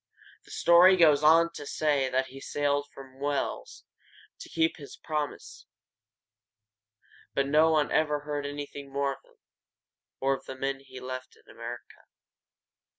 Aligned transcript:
The 0.45 0.49
story 0.49 0.97
goes 0.97 1.21
on 1.21 1.53
to 1.53 1.63
say 1.67 2.09
that 2.09 2.25
he 2.29 2.41
sailed 2.41 2.87
from 2.91 3.19
Wales 3.19 3.83
to 4.39 4.49
keep 4.49 4.77
this 4.77 4.95
promise, 4.95 5.67
but 7.35 7.45
no 7.45 7.69
one 7.69 7.91
ever 7.91 8.21
heard 8.21 8.47
anything 8.47 8.91
more 8.91 9.13
of 9.13 9.23
him, 9.23 9.37
or 10.19 10.33
of 10.33 10.45
the 10.45 10.55
men 10.55 10.79
he 10.79 10.99
left 10.99 11.35
in 11.35 11.47
America. 11.47 12.05